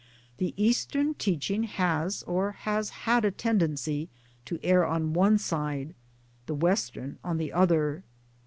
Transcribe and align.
The 0.39 0.55
Eastern 0.57 1.13
teaching 1.13 1.61
has 1.65 2.23
or 2.23 2.53
has 2.53 2.89
had 3.05 3.23
a 3.23 3.29
tendency 3.29 4.09
to 4.45 4.59
err 4.63 4.83
on 4.83 5.13
one 5.13 5.37
side, 5.37 5.93
the 6.47 6.55
Western 6.55 7.19
on 7.23 7.37
the 7.37 7.53
other. 7.53 8.01